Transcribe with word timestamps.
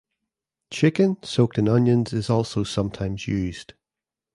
Chicken 0.71 1.17
soaked 1.21 1.59
in 1.59 1.69
onions 1.69 2.11
is 2.11 2.27
also 2.27 2.63
sometimes 2.63 3.27
used. 3.27 3.75